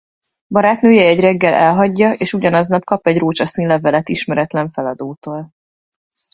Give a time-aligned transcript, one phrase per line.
[0.47, 5.53] Barátnője egy reggel elhagyja és ugyanaznap kap egy rózsaszín levelet ismeretlen feladótól.